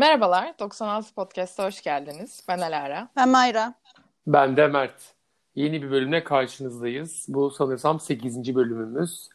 [0.00, 2.44] Merhabalar, 96 Podcast'a hoş geldiniz.
[2.48, 3.08] Ben Alara.
[3.16, 3.74] Ben Mayra.
[4.26, 5.14] Ben de Mert.
[5.54, 7.26] Yeni bir bölümle karşınızdayız.
[7.28, 8.54] Bu sanırsam 8.
[8.54, 9.28] bölümümüz.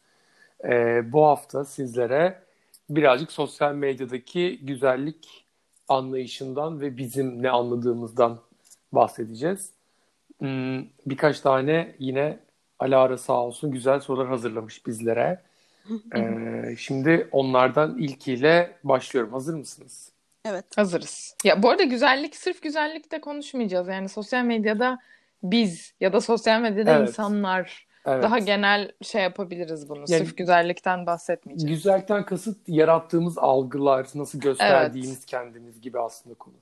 [0.64, 2.44] Ee, bu hafta sizlere
[2.90, 5.46] birazcık sosyal medyadaki güzellik
[5.88, 8.40] anlayışından ve bizim ne anladığımızdan
[8.92, 9.72] bahsedeceğiz.
[10.40, 12.40] Hmm, birkaç tane yine
[12.80, 15.42] Alara sağ olsun güzel sorular hazırlamış bizlere.
[16.16, 19.34] Ee, şimdi onlardan ilkiyle başlıyorum.
[19.34, 20.15] Hazır mısınız?
[20.46, 20.66] Evet.
[20.78, 21.36] Hazırız.
[21.44, 23.88] Ya bu arada güzellik, sırf güzellik de konuşmayacağız.
[23.88, 25.00] Yani sosyal medyada
[25.44, 27.10] biz ya da sosyal medyada Evet.
[27.10, 28.24] insanlar Evet.
[28.24, 30.06] daha genel şey yapabiliriz bunu.
[30.08, 31.76] Yani- Sırf güzellikten bahsetmeyeceğiz.
[31.76, 36.56] Güzellikten kasıt yarattığımız algılar, nasıl gösterdiğimiz kendimiz gibi aslında konu.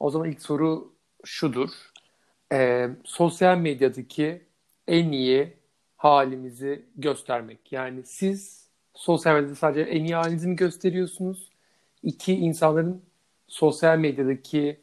[0.00, 0.92] O zaman ilk soru
[1.24, 1.70] şudur.
[2.52, 4.42] Ee, sosyal medyadaki
[4.88, 5.56] en iyi
[5.96, 7.72] halimizi göstermek.
[7.72, 11.49] Yani siz sosyal medyada sadece en iyi halinizi mi gösteriyorsunuz?
[12.02, 13.02] İki, insanların
[13.48, 14.80] sosyal medyadaki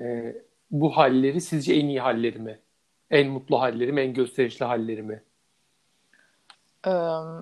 [0.00, 0.36] e,
[0.70, 2.58] bu halleri sizce en iyi halleri mi?
[3.10, 4.00] En mutlu halleri mi?
[4.00, 5.22] En gösterişli halleri mi?
[6.86, 6.90] Ee,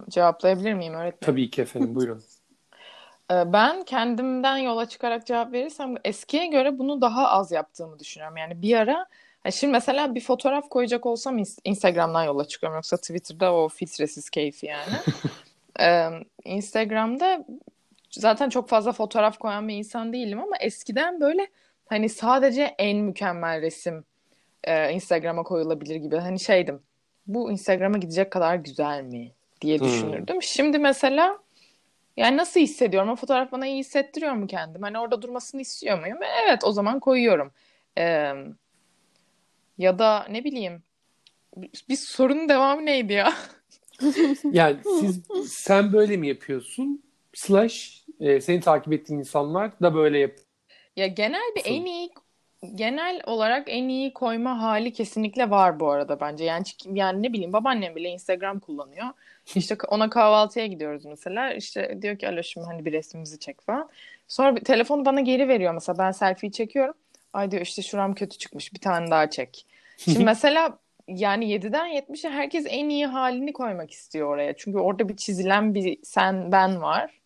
[0.09, 1.33] cevaplayabilir miyim öğretmenim?
[1.33, 2.23] Tabii ki efendim buyurun.
[3.31, 8.37] Ben kendimden yola çıkarak cevap verirsem eskiye göre bunu daha az yaptığımı düşünüyorum.
[8.37, 9.07] Yani bir ara
[9.51, 14.67] şimdi mesela bir fotoğraf koyacak olsam ins- Instagram'dan yola çıkıyorum yoksa Twitter'da o filtresiz keyfi
[14.67, 14.93] yani.
[15.81, 16.09] Ee,
[16.45, 17.47] Instagram'da
[18.11, 21.49] zaten çok fazla fotoğraf koyan bir insan değilim ama eskiden böyle
[21.87, 24.05] hani sadece en mükemmel resim
[24.65, 26.83] e, Instagram'a koyulabilir gibi hani şeydim.
[27.27, 29.87] Bu Instagram'a gidecek kadar güzel mi diye Hmm.
[29.87, 30.43] düşünürdüm.
[30.43, 31.39] Şimdi mesela
[32.17, 33.11] yani nasıl hissediyorum?
[33.11, 34.83] O fotoğraf bana iyi hissettiriyor mu kendim?
[34.83, 36.19] Hani orada durmasını istiyor muyum?
[36.49, 37.53] Evet, o zaman koyuyorum.
[37.99, 38.33] Ee,
[39.79, 40.83] ya da ne bileyim
[41.57, 43.33] bir, bir sorunun devamı neydi ya?
[44.53, 47.03] Yani siz sen böyle mi yapıyorsun?
[47.35, 50.33] Slash e, seni takip ettiğin insanlar da böyle yap.
[50.97, 52.11] Ya genel bir en iyi
[52.75, 56.45] genel olarak en iyi koyma hali kesinlikle var bu arada bence.
[56.45, 59.07] Yani yani ne bileyim babaannem bile Instagram kullanıyor.
[59.55, 61.53] İşte ona kahvaltıya gidiyoruz mesela.
[61.53, 63.91] İşte diyor ki Aloş'um hani bir resmimizi çek falan.
[64.29, 66.95] Sonra bir, telefonu bana geri veriyor mesela ben selfie çekiyorum.
[67.33, 69.67] Ay diyor işte şuram kötü çıkmış bir tane daha çek.
[69.97, 70.79] Şimdi mesela
[71.09, 74.57] yani 7'den 70'e herkes en iyi halini koymak istiyor oraya.
[74.57, 77.20] Çünkü orada bir çizilen bir sen ben var.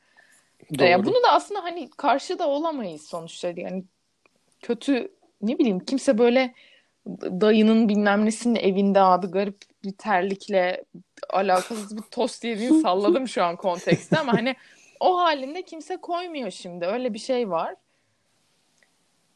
[0.79, 0.89] Doğru.
[0.89, 3.53] Ya bunu da aslında hani karşı da olamayız sonuçta.
[3.57, 3.85] Yani
[4.63, 6.55] kötü ne bileyim kimse böyle
[7.23, 10.85] dayının bilmem nesinin evinde abi garip bir terlikle
[11.31, 14.57] alakasız bir tost yediğini salladım şu an kontekste ama hani
[15.01, 16.87] o halinde kimse koymuyor şimdi.
[16.87, 17.75] Öyle bir şey var.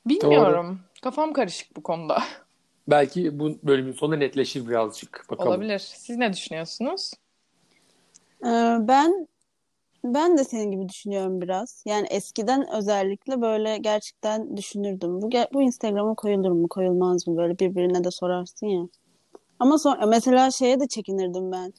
[0.06, 0.80] Bilmiyorum.
[1.02, 2.22] Kafam karışık bu konuda.
[2.88, 5.26] Belki bu bölümün sonunda netleşir birazcık.
[5.30, 5.50] Bakalım.
[5.50, 5.78] Olabilir.
[5.78, 7.12] Siz ne düşünüyorsunuz?
[8.44, 9.28] Ee, ben
[10.14, 11.82] ben de senin gibi düşünüyorum biraz.
[11.86, 15.22] Yani eskiden özellikle böyle gerçekten düşünürdüm.
[15.22, 17.36] Bu bu Instagram'a koyulur mu, koyulmaz mı?
[17.36, 18.88] Böyle birbirine de sorarsın ya.
[19.58, 21.72] Ama sonra mesela şeye de çekinirdim ben.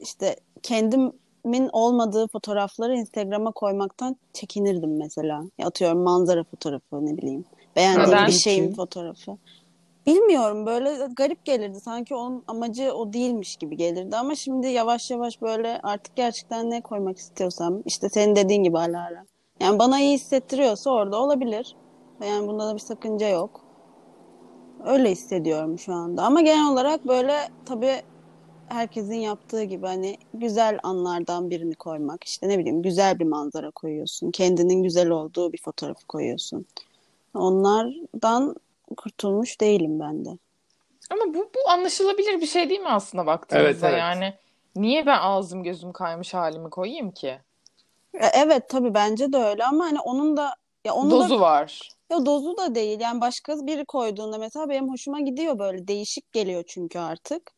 [0.00, 5.42] İşte kendimin olmadığı fotoğrafları Instagram'a koymaktan çekinirdim mesela.
[5.58, 7.44] Ya atıyorum manzara fotoğrafı ne bileyim.
[7.76, 8.26] Beğendiğim Neden?
[8.26, 9.38] bir şeyin fotoğrafı.
[10.06, 11.80] Bilmiyorum böyle garip gelirdi.
[11.80, 14.16] Sanki onun amacı o değilmiş gibi gelirdi.
[14.16, 19.00] Ama şimdi yavaş yavaş böyle artık gerçekten ne koymak istiyorsam işte senin dediğin gibi ara
[19.00, 19.24] ara.
[19.60, 21.76] Yani bana iyi hissettiriyorsa orada olabilir.
[22.26, 23.60] Yani bunda da bir sakınca yok.
[24.84, 26.22] Öyle hissediyorum şu anda.
[26.22, 27.36] Ama genel olarak böyle
[27.66, 28.02] tabii
[28.68, 32.24] herkesin yaptığı gibi hani güzel anlardan birini koymak.
[32.24, 34.30] İşte ne bileyim güzel bir manzara koyuyorsun.
[34.30, 36.66] Kendinin güzel olduğu bir fotoğrafı koyuyorsun.
[37.34, 38.56] Onlardan
[38.94, 40.30] kurtulmuş değilim ben de.
[41.10, 43.98] Ama bu, bu anlaşılabilir bir şey değil mi aslında baktığınızda Evet, evet.
[43.98, 44.34] yani?
[44.76, 47.38] Niye ben ağzım gözüm kaymış halimi koyayım ki?
[48.14, 50.54] E, Evet tabii bence de öyle ama hani onun da
[50.84, 51.88] ya onun da Dozu var.
[52.10, 53.00] ya dozu da değil.
[53.00, 57.52] Yani başka biri koyduğunda mesela benim hoşuma gidiyor böyle değişik geliyor çünkü artık.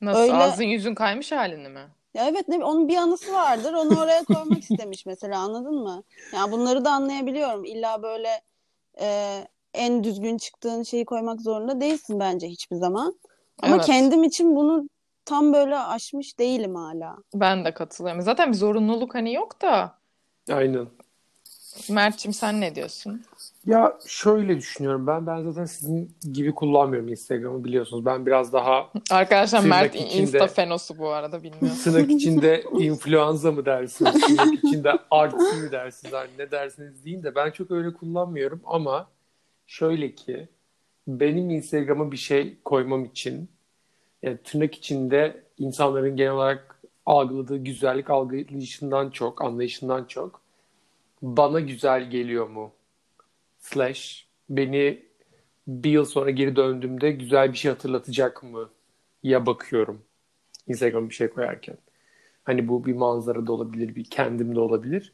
[0.00, 0.20] Nasıl?
[0.20, 1.88] Öyle- Ağzın yüzün kaymış halini mi?
[2.14, 3.72] Ya evet ne onun bir anısı vardır.
[3.72, 6.02] Onu oraya koymak istemiş mesela anladın mı?
[6.34, 7.64] Yani bunları da anlayabiliyorum.
[7.64, 8.42] İlla böyle
[9.00, 9.38] e,
[9.74, 13.14] en düzgün çıktığın şeyi koymak zorunda değilsin bence hiçbir zaman.
[13.62, 13.86] Ama Evet.
[13.86, 14.88] kendim için bunu
[15.24, 17.16] tam böyle aşmış değilim hala.
[17.34, 18.22] Ben de katılıyorum.
[18.22, 19.94] Zaten bir zorunluluk hani yok da.
[20.52, 20.86] Aynen.
[21.90, 23.22] Mert'cim sen ne diyorsun?
[23.66, 25.26] Ya şöyle düşünüyorum ben.
[25.26, 28.04] Ben zaten sizin gibi kullanmıyorum Instagram'ı biliyorsunuz.
[28.04, 31.78] Ben biraz daha Arkadaşlar Mert içinde- Insta fenosu bu arada bilmiyorum.
[31.84, 34.20] tırnak içinde influenza mı dersiniz?
[34.26, 36.14] Tırnak içinde artsi mi dersiniz?
[36.14, 39.06] Hani ne dersiniz deyin de ben çok öyle kullanmıyorum ama
[39.68, 40.48] şöyle ki
[41.08, 43.48] benim Instagram'a bir şey koymam için
[44.22, 50.42] yani tırnak içinde insanların genel olarak algıladığı güzellik algılayışından çok, anlayışından çok
[51.22, 52.72] bana güzel geliyor mu
[53.58, 55.02] slash beni
[55.68, 58.70] bir yıl sonra geri döndüğümde güzel bir şey hatırlatacak mı
[59.22, 60.02] ya bakıyorum
[60.68, 61.78] Instagram bir şey koyarken.
[62.44, 65.12] Hani bu bir manzara da olabilir, bir kendim de olabilir.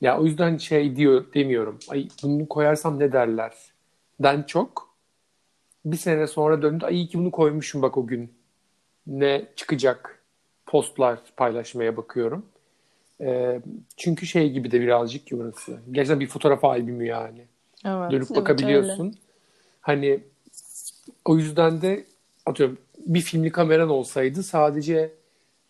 [0.00, 1.78] Ya o yüzden şey diyor demiyorum.
[1.88, 3.71] Ay bunu koyarsam ne derler?
[4.22, 4.92] Den çok
[5.84, 6.84] bir sene sonra döndü.
[6.84, 8.32] Ay iyi ki bunu koymuşum bak o gün.
[9.06, 10.22] Ne çıkacak
[10.66, 12.46] postlar paylaşmaya bakıyorum.
[13.20, 13.60] E,
[13.96, 15.80] çünkü şey gibi de birazcık burası.
[15.92, 17.46] Gerçekten bir fotoğraf albümü yani.
[17.84, 19.06] Evet, Dönüp evet, bakabiliyorsun.
[19.06, 19.16] Öyle.
[19.80, 20.20] Hani
[21.24, 22.04] o yüzden de
[22.46, 25.12] atıyorum bir filmli kameran olsaydı sadece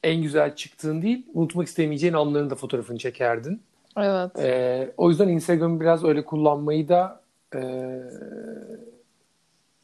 [0.03, 3.63] en güzel çıktığın değil unutmak istemeyeceğin anların da fotoğrafını çekerdin.
[3.97, 4.31] Evet.
[4.39, 7.22] Ee, o yüzden Instagram'ı biraz öyle kullanmayı da
[7.55, 7.63] e,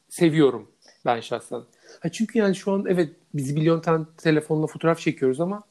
[0.08, 0.68] seviyorum
[1.06, 1.62] ben şahsen.
[2.00, 5.62] Ha çünkü yani şu an evet biz milyon tane telefonla fotoğraf çekiyoruz ama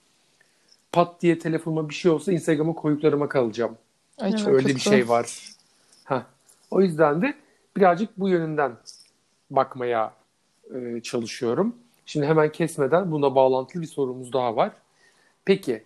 [0.91, 3.77] pat diye telefonuma bir şey olsa Instagram'a koyduklarıma kalacağım.
[4.17, 5.55] Ay, çok Öyle bir şey var.
[6.03, 6.25] Ha.
[6.71, 7.33] O yüzden de
[7.77, 8.71] birazcık bu yönünden
[9.49, 10.13] bakmaya
[10.75, 11.75] e, çalışıyorum.
[12.05, 14.71] Şimdi hemen kesmeden buna bağlantılı bir sorumuz daha var.
[15.45, 15.83] Peki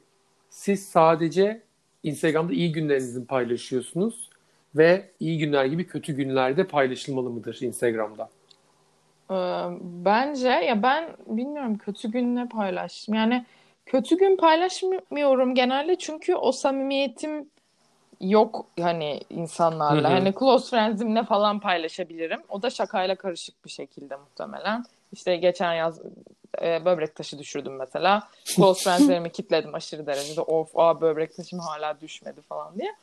[0.50, 1.62] siz sadece
[2.04, 4.30] Instagram'da iyi günlerinizi paylaşıyorsunuz
[4.76, 8.30] ve iyi günler gibi kötü günlerde paylaşılmalı mıdır Instagram'da?
[9.32, 9.36] Ee,
[9.82, 13.16] bence ya ben bilmiyorum kötü gün ne paylaştım.
[13.16, 13.46] Yani
[13.86, 17.50] kötü gün paylaşmıyorum genelde çünkü o samimiyetim
[18.22, 20.10] yok hani insanlarla.
[20.10, 20.18] Hı hı.
[20.18, 22.40] Hani close friends'imle falan paylaşabilirim.
[22.50, 24.86] O da şakayla karışık bir şekilde muhtemelen.
[25.12, 26.02] İşte geçen yaz
[26.62, 28.28] e, böbrek taşı düşürdüm mesela.
[28.56, 30.42] Close friends'lerimi kitledim aşırı derecede.
[30.42, 32.96] Of aa böbrek taşım hala düşmedi falan diye.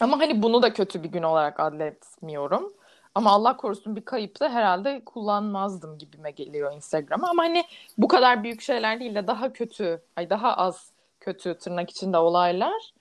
[0.00, 2.72] Ama hani bunu da kötü bir gün olarak adletmiyorum.
[3.14, 7.30] Ama Allah korusun bir kayıp da herhalde kullanmazdım gibime geliyor Instagram'a.
[7.30, 7.64] Ama hani
[7.98, 10.90] bu kadar büyük şeyler değil de daha kötü, ay daha az
[11.20, 12.92] kötü tırnak içinde olaylar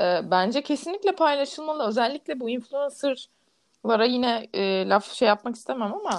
[0.00, 1.86] e, bence kesinlikle paylaşılmalı.
[1.88, 6.18] Özellikle bu influencerlara yine e, laf şey yapmak istemem ama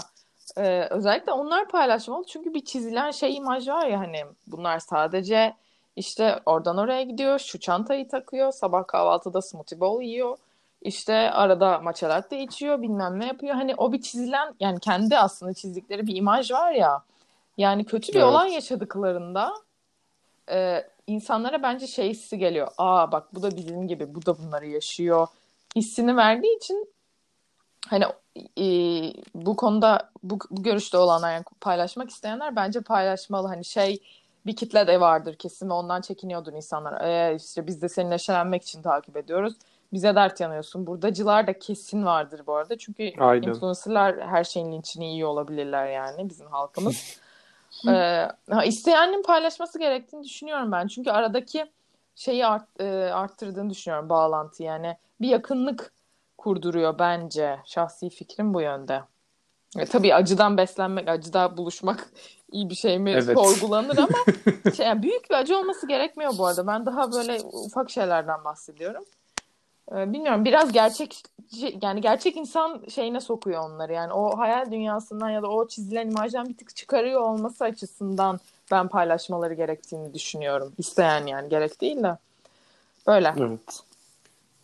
[0.57, 2.25] e, özellikle onlar paylaşmalı.
[2.25, 5.53] Çünkü bir çizilen şey imaj var ya hani bunlar sadece
[5.95, 10.37] işte oradan oraya gidiyor, şu çantayı takıyor, sabah kahvaltıda smoothie bowl yiyor
[10.81, 13.55] işte arada matcha latte içiyor bilmem ne yapıyor.
[13.55, 17.03] Hani o bir çizilen yani kendi aslında çizdikleri bir imaj var ya.
[17.57, 18.27] Yani kötü bir evet.
[18.27, 19.53] olay yaşadıklarında
[20.51, 22.67] e, insanlara bence şey hissi geliyor.
[22.77, 25.27] Aa bak bu da bizim gibi bu da bunları yaşıyor
[25.75, 26.93] hissini verdiği için
[27.87, 28.05] hani
[28.57, 28.65] e,
[29.35, 33.47] bu konuda bu, bu görüşte olanlar yani paylaşmak isteyenler bence paylaşmalı.
[33.47, 34.01] Hani şey
[34.45, 37.01] bir kitle de vardır kesin ve ondan çekiniyordur insanlar.
[37.01, 39.53] E, işte biz de seni neşelenmek için takip ediyoruz
[39.93, 40.87] bize dert yanıyorsun.
[40.87, 42.77] Burdacılar da kesin vardır bu arada.
[42.77, 43.47] Çünkü Aynen.
[43.47, 47.21] influencerlar her şeyin linçini iyi olabilirler yani bizim halkımız.
[47.87, 48.27] ee,
[48.65, 50.87] isteyenin paylaşması gerektiğini düşünüyorum ben.
[50.87, 51.65] Çünkü aradaki
[52.15, 54.97] şeyi art, e, arttırdığını düşünüyorum bağlantı yani.
[55.21, 55.91] Bir yakınlık
[56.37, 57.59] kurduruyor bence.
[57.65, 59.01] Şahsi fikrim bu yönde.
[59.77, 62.09] E, tabii acıdan beslenmek, acıda buluşmak
[62.51, 63.37] iyi bir şey mi evet.
[63.37, 64.35] sorgulanır ama
[64.75, 66.67] şey, yani büyük bir acı olması gerekmiyor bu arada.
[66.67, 69.03] Ben daha böyle ufak şeylerden bahsediyorum.
[69.91, 71.23] Ee, bilmiyorum biraz gerçek
[71.81, 76.49] yani gerçek insan şeyine sokuyor onları yani o hayal dünyasından ya da o çizilen imajdan
[76.49, 78.39] bir tık çıkarıyor olması açısından
[78.71, 80.73] ben paylaşmaları gerektiğini düşünüyorum.
[80.77, 82.17] İsteyen yani gerek değil de.
[83.07, 83.33] Böyle.
[83.37, 83.83] Evet.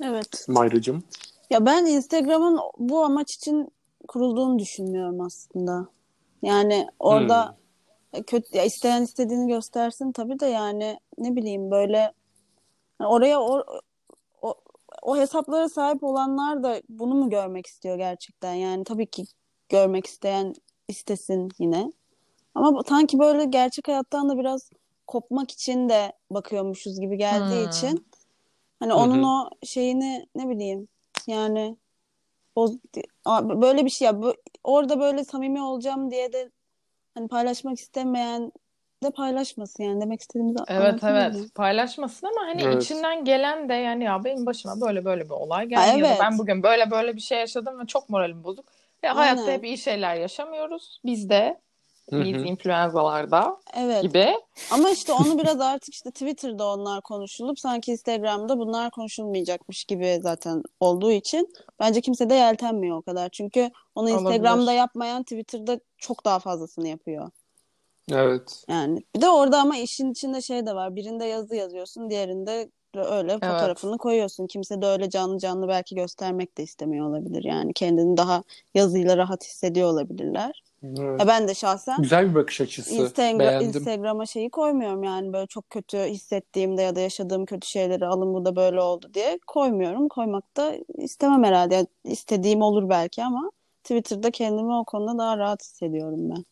[0.04, 0.46] Evet.
[0.48, 1.04] Mayracığım.
[1.50, 3.72] Ya ben Instagram'ın bu amaç için
[4.08, 5.88] kurulduğunu düşünmüyorum aslında.
[6.42, 7.58] Yani orada
[8.14, 8.24] hmm.
[8.24, 12.14] kötü ya isteyen istediğini göstersin tabii de yani ne bileyim böyle
[13.00, 13.64] oraya or,
[15.02, 18.54] o hesaplara sahip olanlar da bunu mu görmek istiyor gerçekten?
[18.54, 19.24] Yani tabii ki
[19.70, 20.56] görmek isteyen
[20.88, 21.92] istesin yine.
[22.56, 24.70] Ama sanki böyle gerçek hayattan da biraz
[25.08, 27.70] kopmak için de bakıyormuşuz gibi geldiği hmm.
[27.70, 28.08] için
[28.80, 29.28] hani onun Hı-hı.
[29.28, 30.88] o şeyini ne bileyim
[31.28, 31.78] yani
[32.58, 32.78] boz,
[33.62, 34.22] böyle bir şey ya
[34.64, 36.52] orada böyle samimi olacağım diye de
[37.14, 38.52] hani paylaşmak istemeyen
[39.04, 41.50] de paylaşmasın yani demek istediğimizi Evet evet mi?
[41.56, 42.84] paylaşmasın ama hani evet.
[42.84, 46.10] içinden gelen de yani ya benim başıma böyle böyle bir olay geldi ha, evet.
[46.10, 48.66] ya da ben bugün böyle böyle bir şey yaşadım ve çok moralim bozuk.
[49.04, 51.02] Ve hayatta hep iyi şeyler yaşamıyoruz.
[51.06, 51.62] Biz de
[52.12, 54.04] biz influenzalarda evet.
[54.04, 54.28] gibi.
[54.72, 60.64] Ama işte onu biraz artık işte Twitter'da onlar konuşulup sanki Instagram'da bunlar konuşulmayacakmış gibi zaten
[60.80, 63.30] olduğu için bence kimse de yeltenmiyor o kadar.
[63.30, 64.78] Çünkü onu Instagram'da Olabilir.
[64.78, 67.30] yapmayan Twitter'da çok daha fazlasını yapıyor.
[68.12, 68.64] Evet.
[68.70, 70.96] Yani bir de orada ama işin içinde şey de var.
[70.96, 73.44] Birinde yazı yazıyorsun, diğerinde öyle evet.
[73.44, 74.48] fotoğrafını koyuyorsun.
[74.48, 77.44] Kimse de öyle canlı canlı belki göstermek de istemiyor olabilir.
[77.44, 80.64] Yani kendini daha yazıyla rahat hissediyor olabilirler.
[80.84, 81.20] Evet.
[81.20, 82.94] Ya ben de şahsen güzel bir bakış açısı.
[82.94, 88.34] Instagram, Instagram'a şeyi koymuyorum yani böyle çok kötü hissettiğimde ya da yaşadığım kötü şeyleri alın
[88.34, 90.10] bu da böyle oldu diye koymuyorum.
[90.10, 91.76] Koymak da istemem herhalde.
[91.76, 93.52] Yani istediğim olur belki ama
[93.84, 96.46] Twitter'da kendimi o konuda daha rahat hissediyorum ben.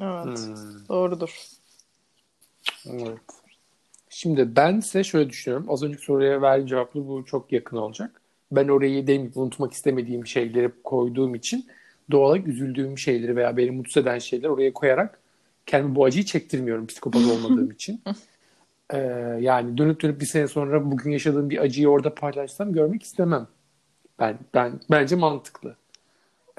[0.00, 0.38] Evet.
[0.38, 0.88] Hmm.
[0.88, 1.36] Doğrudur.
[2.86, 3.18] Evet.
[4.08, 5.70] Şimdi ben size şöyle düşünüyorum.
[5.70, 8.20] Az önceki soruya verdiğim cevaplı bu çok yakın olacak.
[8.52, 11.66] Ben orayı demin unutmak istemediğim şeyleri koyduğum için
[12.10, 15.20] doğal olarak üzüldüğüm şeyleri veya beni mutsuz eden şeyleri oraya koyarak
[15.66, 18.02] kendimi bu acıyı çektirmiyorum psikopat olmadığım için.
[18.92, 18.98] Ee,
[19.40, 23.46] yani dönüp dönüp bir sene sonra bugün yaşadığım bir acıyı orada paylaşsam görmek istemem.
[24.18, 25.76] Ben ben bence mantıklı.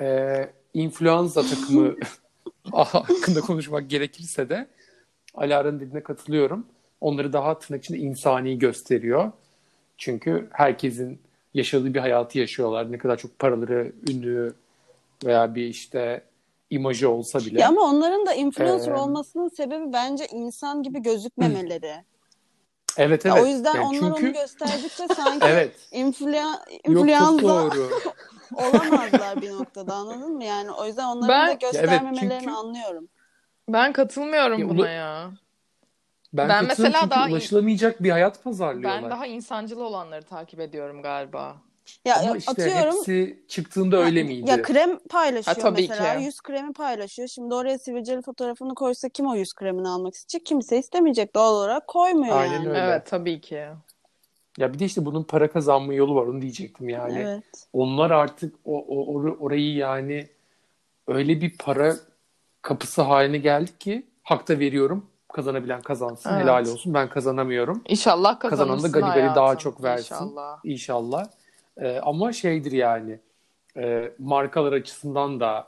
[0.01, 1.96] Ee, influenza takımı
[2.72, 4.67] hakkında konuşmak gerekirse de
[5.36, 6.65] Alara'nın dediğine katılıyorum.
[7.01, 9.31] Onları daha tırnak içinde insani gösteriyor.
[9.98, 11.20] Çünkü herkesin
[11.53, 12.91] yaşadığı bir hayatı yaşıyorlar.
[12.91, 14.53] Ne kadar çok paraları, ünlü
[15.25, 16.24] veya bir işte
[16.70, 17.62] imajı olsa bile.
[17.62, 21.96] Ya ama onların da influencer ee, olmasının sebebi bence insan gibi gözükmemeleri.
[22.98, 23.25] Evet evet.
[23.25, 24.25] Ya o yüzden yani onlar çünkü...
[24.25, 25.75] onu gösterdikçe sanki evet.
[25.92, 27.54] influen influenza
[28.56, 30.44] olamazlar bir noktada anladın mı?
[30.44, 31.48] Yani o yüzden onların ben...
[31.50, 32.56] da göstermemelerini evet, çünkü...
[32.56, 33.08] anlıyorum.
[33.70, 35.32] Ben katılmıyorum ya, buna ya.
[36.34, 39.04] Ben, ben mesela daha ulaşılamayacak bir hayat pazarlıyorlar.
[39.04, 41.56] Ben daha insancıl olanları takip ediyorum galiba.
[42.06, 44.50] Ya Ama işte atıyorum, hepsi çıktığında öyle miydi?
[44.50, 46.18] Ya krem paylaşıyor ha, tabii mesela.
[46.18, 46.24] Ki.
[46.24, 47.28] Yüz kremi paylaşıyor.
[47.28, 50.46] Şimdi oraya sivilceli fotoğrafını koysa kim o yüz kremini almak isteyecek?
[50.46, 51.88] Kimse istemeyecek doğal olarak.
[51.88, 52.70] Koymuyor Aynen yani.
[52.70, 52.80] Öyle.
[52.80, 53.66] Evet tabii ki.
[54.58, 57.20] Ya bir de işte bunun para kazanma yolu var onu diyecektim yani.
[57.20, 57.68] Evet.
[57.74, 60.28] Onlar artık o, o or, orayı yani
[61.08, 61.96] öyle bir para
[62.62, 66.30] kapısı haline geldik ki hakta veriyorum kazanabilen kazansın.
[66.30, 66.42] Evet.
[66.42, 66.94] Helal olsun.
[66.94, 67.82] Ben kazanamıyorum.
[67.88, 70.16] İnşallah kazanırsın Kazanan da gani daha çok versin.
[70.16, 70.60] İnşallah.
[70.64, 71.28] İnşallah.
[71.82, 73.20] Ee, ama şeydir yani
[73.78, 75.68] e, markalar açısından da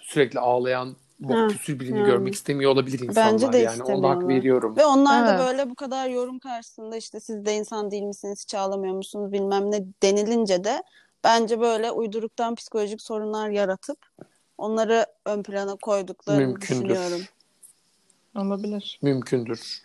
[0.00, 2.06] sürekli ağlayan bu küsür birini hmm.
[2.06, 3.32] görmek istemiyor olabilir insanlar.
[3.32, 4.76] Bence de yani ona hak veriyorum.
[4.76, 5.40] Ve onlar evet.
[5.40, 9.32] da böyle bu kadar yorum karşısında işte siz de insan değil misiniz hiç ağlamıyor musunuz
[9.32, 10.82] bilmem ne denilince de
[11.24, 13.98] bence böyle uyduruktan psikolojik sorunlar yaratıp
[14.58, 16.88] onları ön plana koyduklarını Mümkündür.
[16.88, 17.20] düşünüyorum.
[18.36, 18.98] Olabilir.
[19.02, 19.82] Mümkündür.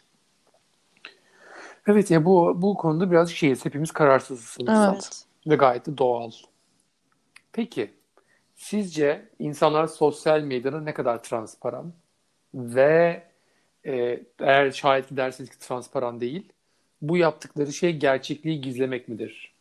[1.88, 3.66] Evet ya bu bu konuda biraz şeyiz.
[3.66, 4.58] Hepimiz kararsızız.
[4.70, 5.26] Evet.
[5.48, 6.32] Ve gayet de doğal.
[7.54, 7.94] Peki
[8.56, 11.94] sizce insanlar sosyal medyada ne kadar transparan
[12.54, 13.24] ve
[13.86, 16.54] e, eğer şayet derseniz ki transparan değil
[17.02, 19.54] bu yaptıkları şey gerçekliği gizlemek midir?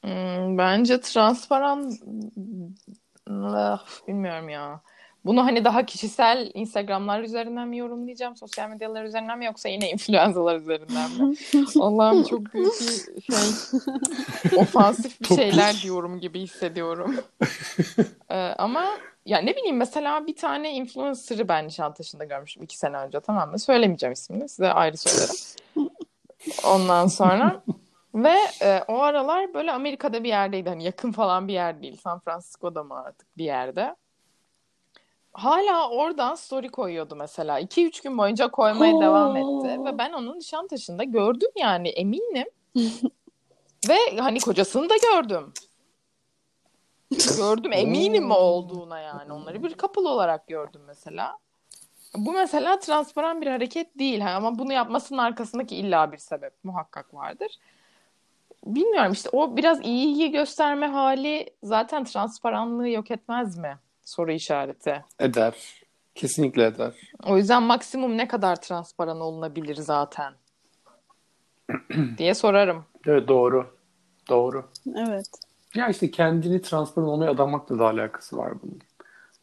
[0.00, 1.92] Hmm, bence transparan
[4.08, 4.80] bilmiyorum ya.
[5.24, 10.56] Bunu hani daha kişisel Instagramlar üzerinden mi yorumlayacağım, sosyal medyalar üzerinden mi yoksa yine influenzalar
[10.56, 11.36] üzerinden mi?
[11.80, 12.72] Allah'ım çok büyük
[13.16, 17.16] bir şey, ofansif bir şeyler diyorum gibi hissediyorum.
[18.30, 18.84] ee, ama
[19.26, 23.58] ya ne bileyim mesela bir tane influencer'ı ben Nişantaşı'nda görmüştüm iki sene önce tamam mı?
[23.58, 25.34] Söylemeyeceğim ismini size ayrı söylerim.
[26.66, 27.62] Ondan sonra
[28.14, 30.68] ve e, o aralar böyle Amerika'da bir yerdeydi.
[30.68, 31.96] Hani yakın falan bir yer değil.
[31.96, 33.96] San Francisco'da mı artık bir yerde
[35.38, 37.60] hala oradan story koyuyordu mesela.
[37.60, 39.00] 2-3 gün boyunca koymaya Oo.
[39.00, 39.84] devam etti.
[39.84, 42.46] Ve ben onun Nişantaşı'nda gördüm yani eminim.
[43.88, 45.52] Ve hani kocasını da gördüm.
[47.36, 49.32] gördüm eminim mi olduğuna yani.
[49.32, 51.38] Onları bir couple olarak gördüm mesela.
[52.16, 57.58] Bu mesela transparan bir hareket değil ama bunu yapmasının arkasındaki illa bir sebep muhakkak vardır.
[58.66, 63.78] Bilmiyorum işte o biraz iyiyi gösterme hali zaten transparanlığı yok etmez mi?
[64.08, 65.04] Soru işareti.
[65.20, 65.82] Eder.
[66.14, 66.94] Kesinlikle eder.
[67.26, 70.34] O yüzden maksimum ne kadar transparan olunabilir zaten
[72.18, 72.84] diye sorarım.
[73.06, 73.78] Evet doğru.
[74.28, 74.68] Doğru.
[74.96, 75.26] Evet.
[75.74, 78.78] Ya işte kendini transparan olmaya adamakla da alakası var bunun.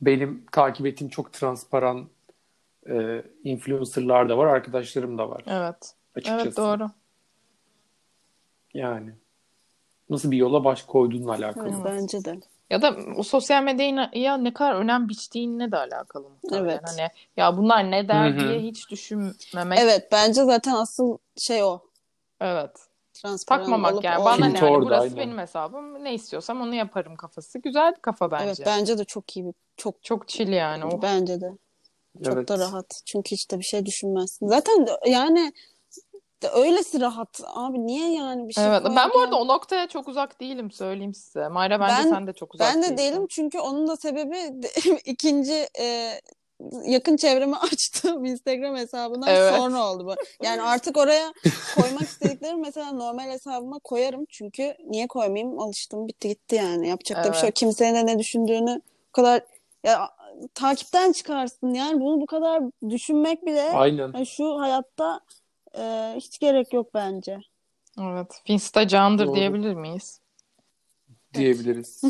[0.01, 2.09] Benim takip ettiğim çok transparan
[2.89, 5.43] e, influencerlar da var, arkadaşlarım da var.
[5.47, 5.93] Evet.
[6.15, 6.41] Açıkçası.
[6.43, 6.89] Evet doğru.
[8.73, 9.11] Yani
[10.09, 11.69] nasıl bir yola baş koyduğunla alakalı.
[11.69, 12.39] Evet, bence de.
[12.69, 16.69] Ya da o sosyal medyaya ne kadar önem biçtiğinle de alakalı muhtemelen.
[16.69, 16.81] Evet.
[16.83, 18.39] Hani ya bunlar ne der Hı-hı.
[18.39, 19.79] diye hiç düşünmemek.
[19.79, 21.79] Evet bence zaten asıl şey o.
[22.41, 22.71] Evet.
[23.47, 24.25] Takmamak yani.
[24.25, 25.17] Bana ne yani burası aynen.
[25.17, 26.03] benim hesabım.
[26.03, 27.59] Ne istiyorsam onu yaparım kafası.
[27.59, 28.45] Güzel bir kafa bence.
[28.45, 31.01] Evet bence de çok iyi bir çok çok chill yani o.
[31.01, 31.51] Bence de.
[32.23, 32.49] Çok evet.
[32.49, 33.01] da rahat.
[33.05, 34.47] Çünkü hiç de bir şey düşünmezsin.
[34.47, 35.53] Zaten yani
[36.49, 37.41] öylesi rahat.
[37.53, 41.13] Abi niye yani bir şey Evet ben bu arada o noktaya çok uzak değilim söyleyeyim
[41.13, 41.47] size.
[41.47, 42.97] Mayra bence ben, sen de çok uzak Ben de değilsin.
[42.97, 44.37] değilim çünkü onun da sebebi
[45.05, 46.11] ikinci e,
[46.85, 49.55] yakın çevreme açtığım Instagram hesabından evet.
[49.55, 50.45] sonra oldu bu.
[50.45, 51.33] Yani artık oraya
[51.81, 54.25] koymak istediklerim mesela normal hesabıma koyarım.
[54.29, 55.59] Çünkü niye koymayayım?
[55.59, 56.87] Alıştım bitti gitti yani.
[56.87, 57.27] Yapacak evet.
[57.27, 57.55] da bir şey yok.
[57.55, 59.41] Kimsenin de ne düşündüğünü o kadar
[59.83, 60.09] ya
[60.53, 61.73] takipten çıkarsın.
[61.73, 64.11] Yani bunu bu kadar düşünmek bile Aynen.
[64.13, 65.19] Yani şu hayatta
[65.77, 67.39] e, hiç gerek yok bence.
[68.01, 68.41] Evet.
[68.45, 69.35] Finsta candır Doğru.
[69.35, 70.21] diyebilir miyiz?
[71.33, 72.01] Diyebiliriz.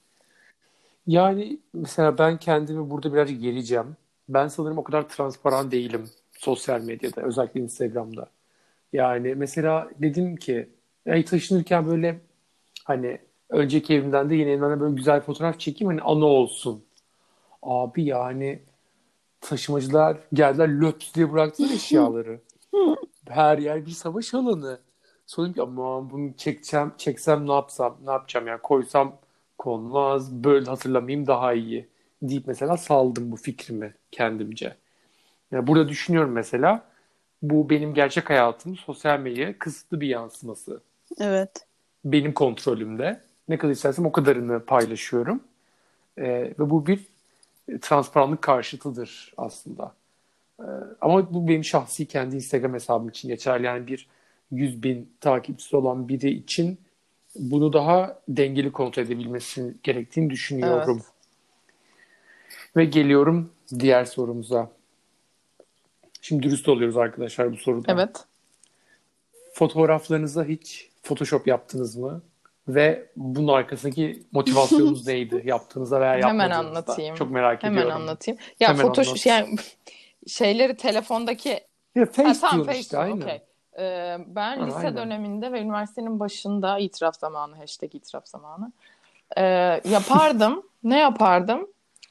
[1.06, 3.96] yani mesela ben kendimi burada birazcık yereceğim.
[4.28, 7.22] Ben sanırım o kadar transparan değilim sosyal medyada.
[7.22, 8.30] Özellikle Instagram'da.
[8.92, 10.68] Yani mesela dedim ki
[11.06, 12.20] yani taşınırken böyle
[12.84, 13.18] hani
[13.50, 16.84] önceki evimden de yeni evimden de böyle güzel fotoğraf çekeyim hani anı olsun.
[17.62, 18.62] Abi yani
[19.40, 22.40] taşımacılar geldiler löps diye bıraktılar eşyaları.
[23.28, 24.78] Her yer bir savaş alanı.
[25.26, 29.16] Sonra ki aman bunu çekeceğim, çeksem ne yapsam, ne yapacağım yani koysam
[29.58, 31.88] konmaz, böyle hatırlamayayım daha iyi
[32.22, 34.76] deyip mesela saldım bu fikrimi kendimce.
[35.50, 36.84] Yani burada düşünüyorum mesela
[37.42, 40.80] bu benim gerçek hayatım sosyal medyaya kısıtlı bir yansıması.
[41.20, 41.66] Evet.
[42.04, 43.20] Benim kontrolümde.
[43.48, 45.40] Ne kadar istersem o kadarını paylaşıyorum.
[46.18, 46.24] Ee,
[46.58, 47.06] ve bu bir
[47.80, 49.94] transparanlık karşıtıdır aslında.
[50.60, 50.64] Ee,
[51.00, 53.66] ama bu benim şahsi kendi Instagram hesabım için geçerli.
[53.66, 54.08] Yani bir
[54.50, 56.78] 100 bin takipçisi olan biri için
[57.36, 60.96] bunu daha dengeli kontrol edebilmesi gerektiğini düşünüyorum.
[60.96, 61.12] Evet.
[62.76, 64.70] Ve geliyorum diğer sorumuza.
[66.20, 67.92] Şimdi dürüst oluyoruz arkadaşlar bu soruda.
[67.92, 68.24] Evet.
[69.52, 72.22] Fotoğraflarınıza hiç Photoshop yaptınız mı?
[72.68, 76.44] Ve bunun arkasındaki motivasyonunuz neydi yaptığınızda veya yapmadığınızda?
[76.44, 77.14] Hemen anlatayım.
[77.14, 77.92] Çok merak Hemen ediyorum.
[77.92, 78.40] Hemen anlatayım.
[78.60, 79.26] Ya Hemen Photoshop anlat.
[79.26, 79.56] yani
[80.28, 81.60] şeyleri telefondaki
[81.94, 83.20] ya Face ha, tamam, face işte aynen.
[83.20, 83.40] Okay.
[83.78, 84.96] Ee, ben ha, lise aynen.
[84.96, 88.72] döneminde ve üniversitenin başında itiraf zamanı hashtag itiraf zamanı
[89.36, 89.42] e,
[89.84, 90.62] yapardım.
[90.84, 91.68] ne yapardım?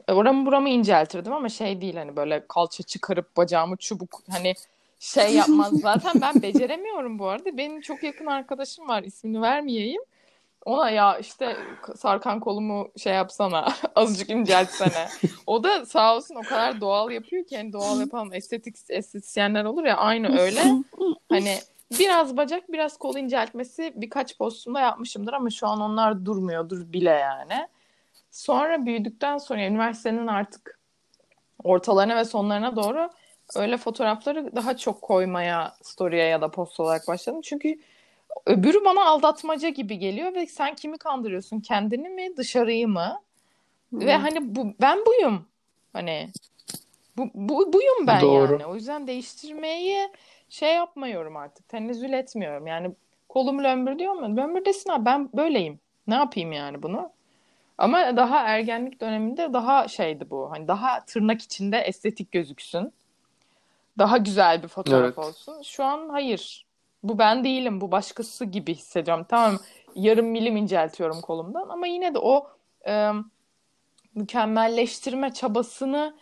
[0.08, 4.54] E, oramı buramı inceltirdim ama şey değil hani böyle kalça çıkarıp bacağımı çubuk hani
[5.00, 5.74] şey yapmaz.
[5.82, 7.58] Zaten ben beceremiyorum bu arada.
[7.58, 10.02] Benim çok yakın arkadaşım var ismini vermeyeyim.
[10.68, 11.58] Ona ya işte
[11.96, 15.08] sarkan kolumu şey yapsana azıcık inceltsene.
[15.48, 19.86] o da sağ olsun o kadar doğal yapıyor ki hani doğal yapan estetik estetisyenler olur
[19.86, 20.62] ya aynı öyle.
[21.30, 21.58] Hani
[22.00, 27.68] biraz bacak biraz kol inceltmesi birkaç postumda yapmışımdır ama şu an onlar durmuyordur bile yani.
[28.32, 30.80] Sonra büyüdükten sonra üniversitenin artık
[31.64, 33.10] ortalarına ve sonlarına doğru
[33.56, 37.42] öyle fotoğrafları daha çok koymaya story'e ya da post olarak başladım.
[37.44, 37.80] Çünkü
[38.46, 41.60] öbürü bana aldatmaca gibi geliyor ve sen kimi kandırıyorsun?
[41.60, 43.22] Kendini mi, dışarıyı mı?
[43.90, 44.00] Hmm.
[44.00, 45.46] Ve hani bu ben buyum.
[45.94, 46.30] Hani
[47.18, 48.52] bu, bu buyum ben Doğru.
[48.52, 48.66] yani.
[48.66, 50.10] O yüzden değiştirmeyi
[50.50, 51.70] şey yapmıyorum artık.
[51.70, 52.68] Tenezzül etmiyorum.
[52.68, 52.92] Yani
[53.30, 54.38] kolum lömbür diyor mu?
[54.38, 55.80] Lömbür desin abi ben böyleyim.
[56.08, 57.12] Ne yapayım yani bunu?
[57.78, 60.52] Ama daha ergenlik döneminde daha şeydi bu.
[60.52, 62.94] Hani daha tırnak içinde estetik gözüksün.
[63.98, 65.18] Daha güzel bir fotoğraf evet.
[65.18, 65.62] olsun.
[65.62, 66.67] Şu an hayır.
[67.04, 67.82] Bu ben değilim.
[67.82, 69.26] Bu başkası gibi hissediyorum.
[69.30, 69.60] Tamam
[69.96, 72.48] yarım milim inceltiyorum kolumdan ama yine de o
[72.88, 73.12] e,
[74.16, 76.18] mükemmelleştirme çabasını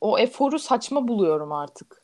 [0.00, 2.02] o eforu saçma buluyorum artık.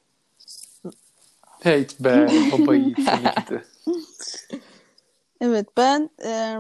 [1.51, 3.33] Hate be baba yiğitini
[5.41, 6.57] Evet ben e,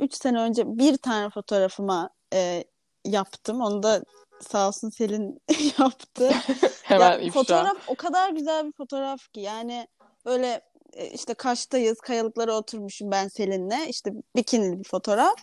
[0.00, 2.64] 3 sene önce bir tane fotoğrafıma e,
[3.04, 3.60] yaptım.
[3.60, 4.04] Onu da
[4.40, 5.42] sağ olsun Selin
[5.78, 6.30] yaptı.
[6.82, 9.88] Hemen ya, fotoğraf o kadar güzel bir fotoğraf ki yani
[10.26, 10.60] böyle
[10.92, 15.36] e, işte Kaş'tayız kayalıklara oturmuşum ben Selin'le işte bikinili bir fotoğraf.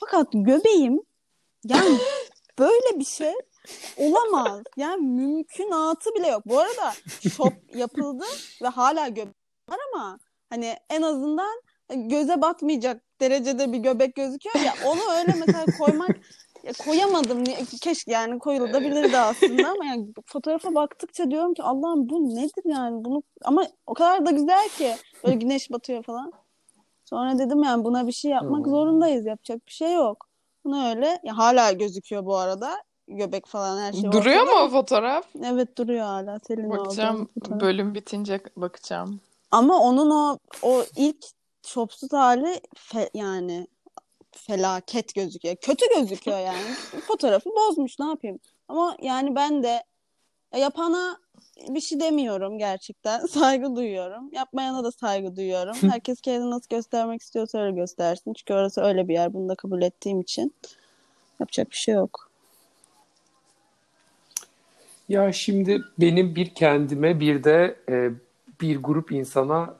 [0.00, 1.00] Fakat göbeğim
[1.64, 1.98] yani
[2.58, 3.34] böyle bir şey
[3.96, 4.62] olamaz.
[4.76, 6.42] Yani mümkünatı bile yok.
[6.46, 6.92] Bu arada
[7.36, 8.24] şop yapıldı
[8.62, 9.34] ve hala göbek
[9.70, 10.18] var ama
[10.50, 11.62] hani en azından
[11.94, 16.10] göze batmayacak derecede bir göbek gözüküyor ya onu öyle mesela koymak
[16.64, 17.44] ya koyamadım.
[17.80, 23.22] Keşke yani koyulabilirdi aslında ama yani fotoğrafa baktıkça diyorum ki Allah'ım bu nedir yani bunu
[23.44, 26.32] ama o kadar da güzel ki böyle güneş batıyor falan.
[27.04, 29.26] Sonra dedim yani buna bir şey yapmak zorundayız.
[29.26, 30.28] Yapacak bir şey yok.
[30.64, 32.82] Bunu öyle ya hala gözüküyor bu arada.
[33.08, 34.12] Göbek falan her şey.
[34.12, 34.56] Duruyor ortada.
[34.56, 35.26] mu o fotoğraf?
[35.44, 36.38] Evet duruyor hala.
[36.38, 39.20] Selin bakacağım bölüm bitince bakacağım.
[39.50, 41.24] Ama onun o o ilk
[41.66, 43.66] şopsuz hali fe, yani
[44.36, 45.56] felaket gözüküyor.
[45.56, 46.74] Kötü gözüküyor yani.
[47.06, 48.38] Fotoğrafı bozmuş ne yapayım.
[48.68, 49.84] Ama yani ben de
[50.56, 51.18] yapana
[51.68, 53.26] bir şey demiyorum gerçekten.
[53.26, 54.30] Saygı duyuyorum.
[54.32, 55.76] Yapmayana da saygı duyuyorum.
[55.90, 58.32] Herkes kendini nasıl göstermek istiyorsa öyle göstersin.
[58.32, 59.34] Çünkü orası öyle bir yer.
[59.34, 60.54] Bunu da kabul ettiğim için
[61.40, 62.30] yapacak bir şey yok.
[65.08, 68.10] Ya şimdi benim bir kendime bir de e,
[68.60, 69.74] bir grup insana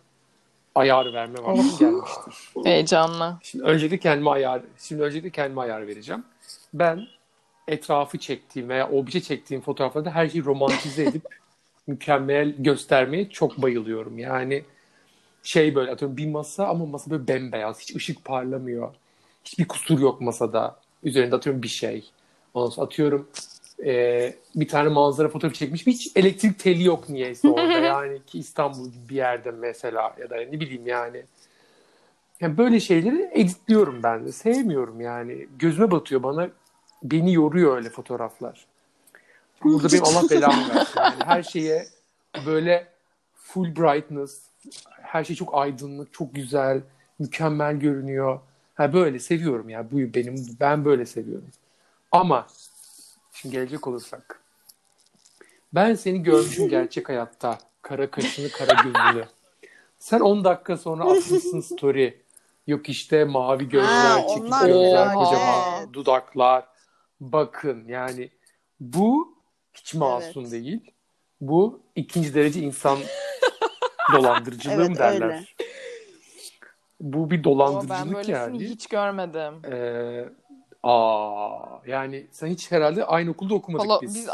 [0.74, 2.34] ayar verme vakti gelmiştir.
[2.64, 3.36] Heyecanlı.
[3.42, 6.24] Şimdi öncelikle kendime ayar, şimdi öncelikle kendime ayar vereceğim.
[6.74, 7.06] Ben
[7.68, 11.22] etrafı çektiğim veya obje çektiğim fotoğraflarda her şeyi romantize edip
[11.86, 14.18] mükemmel göstermeye çok bayılıyorum.
[14.18, 14.64] Yani
[15.42, 17.80] şey böyle atıyorum bir masa ama masa böyle bembeyaz.
[17.80, 18.94] Hiç ışık parlamıyor.
[19.44, 20.76] Hiçbir kusur yok masada.
[21.02, 22.10] Üzerinde atıyorum bir şey.
[22.54, 23.28] Ondan sonra atıyorum
[23.84, 25.86] e, bir tane manzara fotoğrafı çekmiş.
[25.86, 27.72] Hiç elektrik teli yok niyeyse orada.
[27.72, 31.22] yani ki İstanbul gibi bir yerde mesela ya da ne bileyim yani.
[32.40, 34.32] Yani böyle şeyleri editliyorum ben de.
[34.32, 35.46] Sevmiyorum yani.
[35.58, 36.48] Gözüme batıyor bana.
[37.02, 38.66] Beni yoruyor öyle fotoğraflar.
[39.64, 40.94] Burada benim Allah belamı versin.
[41.00, 41.86] Yani her şeye
[42.46, 42.86] böyle
[43.34, 44.40] full brightness,
[45.02, 46.80] her şey çok aydınlık, çok güzel,
[47.18, 48.40] mükemmel görünüyor.
[48.74, 49.90] Ha böyle seviyorum ya.
[49.90, 51.48] Bu benim ben böyle seviyorum.
[52.12, 52.46] Ama
[53.34, 54.44] şimdi gelecek olursak
[55.74, 57.58] ben seni görmüşüm gerçek hayatta.
[57.82, 59.24] Kara kaşını, kara gözünü.
[59.98, 62.22] Sen 10 dakika sonra atmışsın story.
[62.66, 66.66] Yok işte mavi gözler, çekik gözler, kocaman dudaklar.
[67.20, 68.30] Bakın yani
[68.80, 69.38] bu
[69.74, 70.52] hiç masum evet.
[70.52, 70.90] değil.
[71.40, 72.98] Bu ikinci derece insan
[74.12, 75.26] dolandırıcılığı evet, derler?
[75.26, 75.44] Öyle.
[77.00, 78.64] Bu bir dolandırıcılık ben yani.
[78.64, 79.72] hiç görmedim.
[79.72, 80.28] Ee,
[80.84, 84.14] aa yani sen hiç herhalde aynı okulda okumadık Polo, biz.
[84.14, 84.28] biz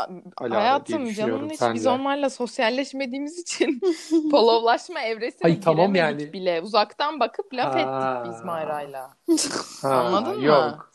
[0.50, 3.80] hayatım canım hiç biz onlarla sosyalleşmediğimiz için
[4.30, 6.32] polovlaşma evresine Hayır, tamam yani.
[6.32, 6.60] bile.
[6.62, 7.78] Uzaktan bakıp laf ha.
[7.78, 9.10] ettik biz Mayra'yla.
[9.82, 10.44] Anladın mı?
[10.44, 10.90] Yok.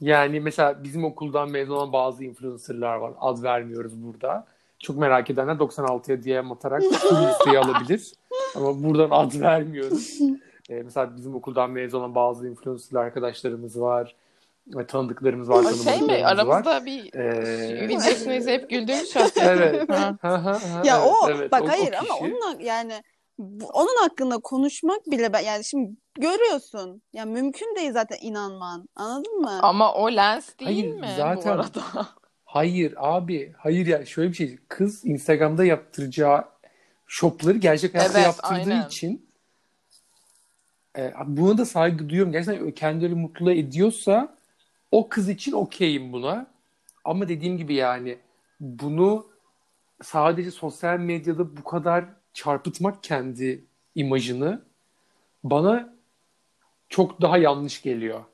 [0.00, 3.12] Yani mesela bizim okuldan mezun olan bazı influencerlar var.
[3.20, 4.46] Ad vermiyoruz burada.
[4.78, 8.12] Çok merak edenler 96'ya diye atarak listeyi alabilir.
[8.56, 10.18] Ama buradan ad vermiyoruz.
[10.70, 14.14] Ee, mesela bizim okuldan mezun olan bazı influencer arkadaşlarımız var.
[14.76, 16.26] Ve tanıdıklarımız var, Şey mi?
[16.26, 16.86] Aramızda var.
[16.86, 17.88] bir ee...
[17.88, 19.40] videosunu izleyip güldüğümüz şahsi.
[19.40, 19.88] evet.
[20.84, 22.12] ya o evet, bak o, hayır o kişi...
[22.12, 23.02] ama onun yani
[23.72, 27.02] onun hakkında konuşmak bile ben yani şimdi görüyorsun.
[27.12, 28.88] Ya mümkün değil zaten inanman.
[28.96, 29.58] Anladın mı?
[29.62, 32.08] Ama o lens değil hayır, mi zaten, bu arada?
[32.44, 33.52] Hayır abi.
[33.58, 34.58] Hayır ya şöyle bir şey.
[34.68, 36.44] Kız Instagram'da yaptıracağı
[37.06, 38.86] shopları gerçek hayatta evet, yaptırdığı aynen.
[38.86, 39.28] için
[40.98, 42.32] e, buna da saygı duyuyorum.
[42.32, 44.37] Gerçekten kendileri mutlu ediyorsa
[44.90, 46.46] o kız için okeyim buna.
[47.04, 48.18] Ama dediğim gibi yani
[48.60, 49.26] bunu
[50.02, 54.62] sadece sosyal medyada bu kadar çarpıtmak kendi imajını
[55.44, 55.94] bana
[56.88, 58.24] çok daha yanlış geliyor.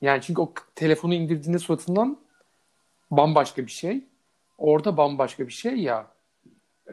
[0.00, 2.18] Yani çünkü o telefonu indirdiğinde suratından
[3.10, 4.04] bambaşka bir şey.
[4.58, 6.06] Orada bambaşka bir şey ya.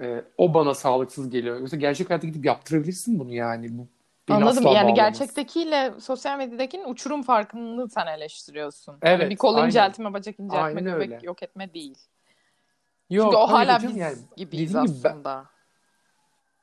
[0.02, 1.60] E, o bana sağlıksız geliyor.
[1.60, 3.78] Yoksa gerçek hayatta gidip yaptırabilirsin bunu yani.
[3.78, 3.88] Bu
[4.30, 4.64] Anladım.
[4.64, 4.96] Yani bağlamaz.
[4.96, 8.98] gerçektekiyle sosyal medyadakinin uçurum farkını sen eleştiriyorsun.
[9.02, 9.22] Evet.
[9.22, 9.68] Yani bir kol aynen.
[9.68, 11.20] inceltme, bacak inceltme, aynen göbek öyle.
[11.24, 11.98] yok etme değil.
[13.10, 15.46] Yok, Çünkü o hala biz yani, gibiyiz aslında.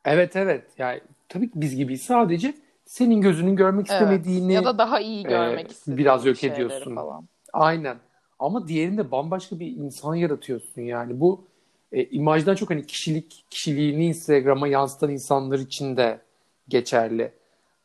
[0.05, 0.13] ben...
[0.13, 0.65] Evet evet.
[0.79, 2.03] Yani tabii ki biz gibiyiz.
[2.03, 4.01] Sadece senin gözünün görmek evet.
[4.01, 6.95] istemediğini ya da daha iyi görmek e, biraz yok ediyorsun.
[6.95, 7.29] Falan.
[7.53, 7.97] Aynen.
[8.39, 11.21] Ama diğerinde bambaşka bir insan yaratıyorsun yani.
[11.21, 11.49] Bu
[11.93, 16.21] e, imajdan çok hani kişilik kişiliğini Instagram'a yansıtan insanlar için de
[16.69, 17.33] geçerli.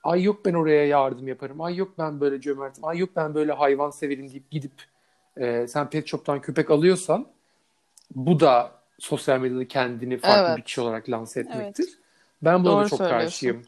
[0.04, 1.62] Ay yok ben oraya yardım yaparım.
[1.62, 2.86] Ay yok ben böyle cömertim.
[2.86, 4.72] Ay yok ben böyle hayvan severim deyip gidip
[5.38, 7.28] e, sen pet shop'tan köpek alıyorsan
[8.16, 10.58] bu da sosyal medyada kendini farklı evet.
[10.58, 11.86] bir kişi olarak lanse etmektir.
[11.88, 11.98] Evet.
[12.42, 13.66] Ben buna Doğru da çok karşıyım.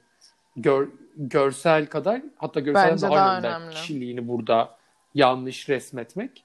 [0.56, 4.78] Gör, görsel kadar hatta görsel daha, daha önemli kişiliğini burada
[5.14, 6.44] yanlış resmetmek.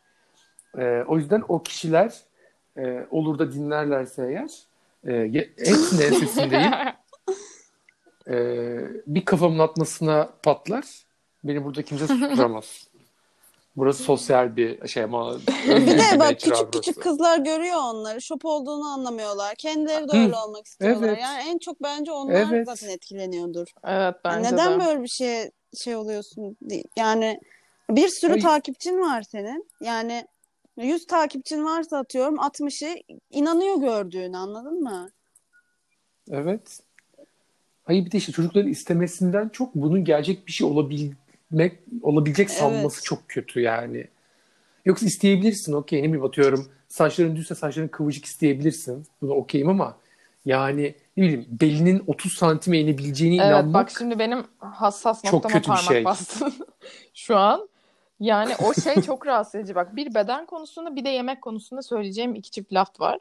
[0.79, 2.15] E, o yüzden o kişiler
[2.77, 4.51] e, olur da dinlerlerse eğer
[5.07, 6.73] e, hepsinin ensesindeyim.
[8.29, 8.35] E,
[9.07, 10.85] bir kafamın atmasına patlar.
[11.45, 12.89] Beni burada kimse susturamaz.
[13.77, 16.71] Burası sosyal bir şey ama bir de bak küçük burası.
[16.71, 18.23] küçük kızlar görüyor onları.
[18.23, 19.55] Şop olduğunu anlamıyorlar.
[19.55, 21.09] Kendileri de öyle olmak istiyorlar.
[21.09, 21.19] Evet.
[21.23, 22.67] Yani en çok bence onlar evet.
[22.67, 23.69] zaten etkileniyordur.
[23.85, 24.85] Evet bence Neden de.
[24.85, 26.57] böyle bir şey şey oluyorsun?
[26.97, 27.41] Yani
[27.91, 28.41] bir sürü Ay.
[28.41, 29.69] takipçin var senin.
[29.81, 30.27] Yani
[30.77, 35.11] 100 takipçin varsa atıyorum 60'ı inanıyor gördüğünü anladın mı?
[36.31, 36.81] Evet.
[37.87, 43.05] Hayır bir de işte çocukların istemesinden çok bunun gerçek bir şey olabilmek olabilecek sanması evet.
[43.05, 44.07] çok kötü yani.
[44.85, 49.07] Yoksa isteyebilirsin okey ne bileyim atıyorum saçların düzse saçların kıvırcık isteyebilirsin.
[49.23, 49.97] Buna okeyim ama
[50.45, 55.53] yani ne bileyim belinin 30 santime inebileceğine evet, inanmak bak şimdi benim hassas noktama çok
[55.53, 56.05] kötü parmak bir şey.
[56.05, 56.53] bastın
[57.15, 57.69] şu an.
[58.21, 59.75] Yani o şey çok rahatsız edici.
[59.75, 63.19] Bak bir beden konusunda bir de yemek konusunda söyleyeceğim iki çift laf var.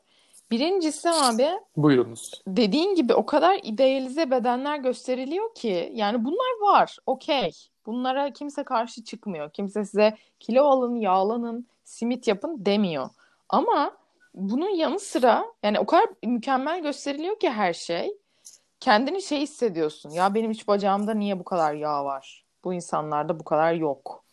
[0.51, 1.49] Birincisi abi.
[1.77, 2.41] Buyurunuz.
[2.47, 6.97] Dediğin gibi o kadar idealize bedenler gösteriliyor ki yani bunlar var.
[7.05, 7.51] Okey.
[7.85, 9.49] Bunlara kimse karşı çıkmıyor.
[9.51, 13.09] Kimse size kilo alın, yağlanın, simit yapın demiyor.
[13.49, 13.91] Ama
[14.33, 18.17] bunun yanı sıra yani o kadar mükemmel gösteriliyor ki her şey.
[18.79, 20.09] Kendini şey hissediyorsun.
[20.09, 22.45] Ya benim hiç bacağımda niye bu kadar yağ var?
[22.63, 24.23] Bu insanlarda bu kadar yok.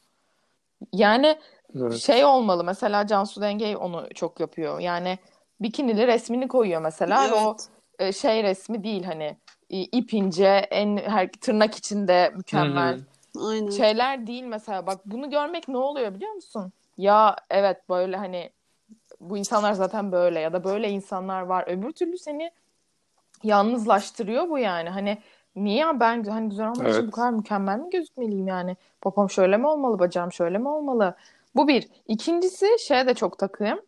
[0.92, 1.38] Yani
[1.76, 1.96] evet.
[1.96, 4.80] şey olmalı mesela Cansu Dengey onu çok yapıyor.
[4.80, 5.18] Yani
[5.62, 7.34] bikinili resmini koyuyor mesela evet.
[7.36, 7.56] o
[7.98, 9.36] e, şey resmi değil hani
[9.68, 13.48] ip ince en her tırnak içinde mükemmel Hı-hı.
[13.48, 13.70] Aynen.
[13.70, 16.72] şeyler değil mesela bak bunu görmek ne oluyor biliyor musun?
[16.98, 18.50] ya evet böyle hani
[19.20, 21.64] bu insanlar zaten böyle ya da böyle insanlar var.
[21.66, 22.50] Öbür türlü seni
[23.42, 24.88] yalnızlaştırıyor bu yani.
[24.88, 25.18] Hani
[25.56, 26.94] niye ben hani güzel olmak evet.
[26.94, 28.76] için bu kadar mükemmel mi gözükmeliyim yani?
[29.00, 31.14] Popom şöyle mi olmalı, bacağım şöyle mi olmalı?
[31.54, 31.88] Bu bir.
[32.08, 33.80] İkincisi şeye de çok takığım.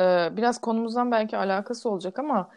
[0.00, 2.48] Ee, biraz konumuzdan belki alakası olacak ama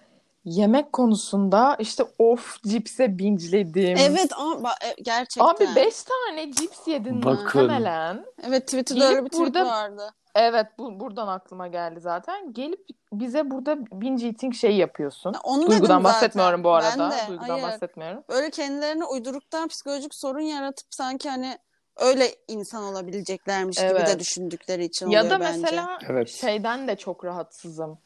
[0.46, 3.98] yemek konusunda işte of cipse binçledim.
[3.98, 5.50] Evet ama e, gerçekten.
[5.50, 7.44] Abi beş tane cips yedin Bakın.
[7.44, 8.26] muhtemelen.
[8.48, 10.14] Evet Twitter'da öyle bir burada, vardı.
[10.36, 12.54] Evet bu buradan aklıma geldi zaten.
[12.54, 15.36] Gelip bize burada binge eating şey yapıyorsun.
[15.44, 17.00] Onu Duygudan bahsetmiyorum bu arada.
[17.00, 17.28] Ben de.
[17.28, 17.64] Duygudan Hayır.
[17.64, 18.24] bahsetmiyorum.
[18.30, 21.58] Böyle kendilerine uyduruktan psikolojik sorun yaratıp sanki hani
[22.00, 23.98] öyle insan olabileceklermiş evet.
[23.98, 25.62] gibi de düşündükleri için oluyor Ya da bence.
[25.62, 26.30] mesela evet.
[26.30, 28.00] şeyden de çok rahatsızım.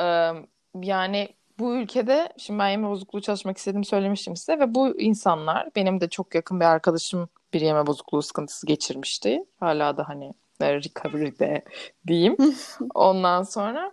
[0.00, 0.30] Ee,
[0.82, 6.00] yani bu ülkede şimdi ben yeme bozukluğu çalışmak istediğimi söylemiştim size ve bu insanlar benim
[6.00, 9.44] de çok yakın bir arkadaşım bir yeme bozukluğu sıkıntısı geçirmişti.
[9.60, 11.62] Hala da hani recovery'de
[12.06, 12.36] diyeyim.
[12.94, 13.92] Ondan sonra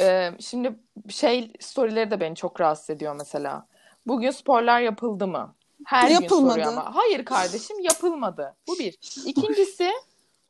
[0.00, 0.74] e, şimdi
[1.08, 3.66] şey storyleri de beni çok rahatsız ediyor mesela.
[4.06, 5.54] Bugün sporlar yapıldı mı?
[5.86, 6.56] Her yapılmadı.
[6.56, 6.94] gün soruyor ama.
[6.94, 8.56] Hayır kardeşim yapılmadı.
[8.68, 8.98] Bu bir.
[9.26, 9.92] İkincisi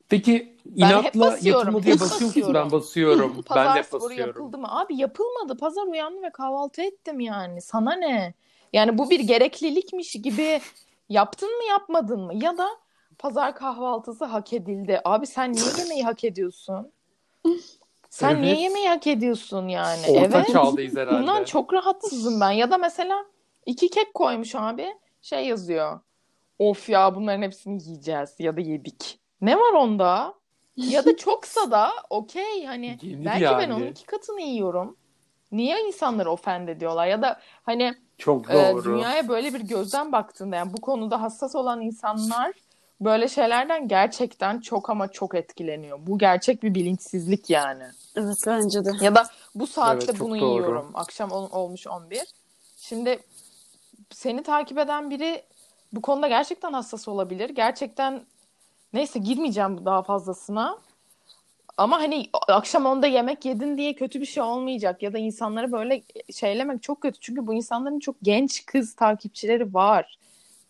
[0.09, 2.55] Peki inatla yapılmadı diye basıyor musun?
[2.55, 3.42] Ben basıyorum.
[3.47, 4.27] Pazar ben de sporu basıyorum.
[4.27, 4.66] yapıldı mı?
[4.81, 5.57] Abi yapılmadı.
[5.57, 7.62] Pazar uyandım ve kahvaltı ettim yani.
[7.62, 8.35] Sana ne?
[8.73, 10.61] Yani bu bir gereklilikmiş gibi
[11.09, 12.33] yaptın mı yapmadın mı?
[12.35, 12.68] Ya da
[13.18, 15.01] pazar kahvaltısı hak edildi.
[15.05, 16.92] Abi sen niye yemeği hak ediyorsun?
[18.11, 18.40] Sen evet.
[18.40, 20.07] niye yemeği hak ediyorsun yani?
[20.09, 20.53] Orta evet.
[20.53, 21.23] çağdayız herhalde.
[21.23, 22.51] Bundan çok rahatsızım ben.
[22.51, 23.25] Ya da mesela
[23.66, 24.94] iki kek koymuş abi.
[25.24, 26.00] Şey yazıyor.
[26.58, 29.18] Of ya bunların hepsini yiyeceğiz ya da yedik.
[29.40, 30.34] Ne var onda?
[30.76, 33.58] Ya da çoksa da okey hani Yenir belki yani.
[33.58, 34.96] ben onun iki katını yiyorum.
[35.52, 37.06] Niye insanları ofend ediyorlar?
[37.06, 38.80] Ya da hani çok e, doğru.
[38.80, 42.52] E, dünyaya böyle bir gözden baktığında yani bu konuda hassas olan insanlar
[43.00, 45.98] böyle şeylerden gerçekten çok ama çok etkileniyor.
[46.06, 47.84] Bu gerçek bir bilinçsizlik yani.
[48.16, 48.90] Evet bence de.
[49.00, 50.50] Ya da bu saatte evet, bunu doğru.
[50.50, 50.90] yiyorum.
[50.94, 52.22] Akşam ol, olmuş 11.
[52.76, 53.18] Şimdi
[54.11, 55.43] seni takip eden biri
[55.93, 57.51] bu konuda gerçekten hassas olabilir.
[57.51, 58.23] Gerçekten
[58.93, 60.79] neyse girmeyeceğim daha fazlasına.
[61.77, 66.03] Ama hani akşam onda yemek yedin diye kötü bir şey olmayacak ya da insanları böyle
[66.35, 67.21] şeylemek çok kötü.
[67.21, 70.19] Çünkü bu insanların çok genç kız takipçileri var.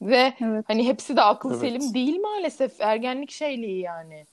[0.02, 0.64] Ve evet.
[0.68, 1.60] hani hepsi de akıl evet.
[1.60, 2.80] selim değil maalesef.
[2.80, 4.26] Ergenlik şeyliği yani.